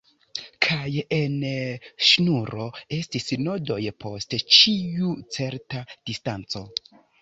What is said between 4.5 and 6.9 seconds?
ĉiu certa distanco.